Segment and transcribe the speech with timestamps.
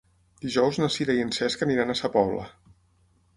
[0.45, 2.49] Dijous na Sira i en Cesc aniran a Sa Pobla.